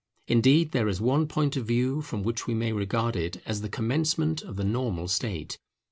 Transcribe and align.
Indeed, 0.27 0.71
there 0.71 0.87
is 0.87 0.99
one 0.99 1.27
point 1.27 1.55
of 1.55 1.67
view 1.67 2.01
from 2.01 2.23
which 2.23 2.47
we 2.47 2.55
may 2.55 2.73
regard 2.73 3.15
it 3.15 3.37
as 3.45 3.61
the 3.61 3.69
commencement 3.69 4.41
of 4.41 4.55
the 4.55 4.63
normal 4.65 5.07
state. 5.07 5.59